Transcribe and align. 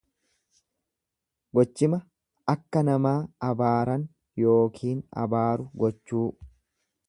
Gochima 1.57 1.99
akka 2.55 2.83
namaa 2.89 3.13
abaaran 3.49 4.09
yookiin 4.45 5.07
abaaru 5.27 5.73
gochuu. 5.85 6.27